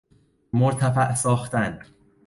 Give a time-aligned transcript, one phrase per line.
[0.53, 1.79] مرتفع ساختن